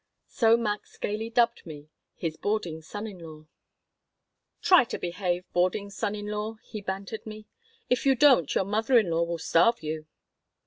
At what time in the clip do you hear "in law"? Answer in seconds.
3.05-3.45, 6.15-6.55, 8.97-9.21